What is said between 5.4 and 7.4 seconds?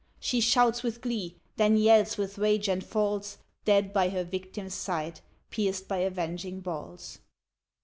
pierced by avenging balls.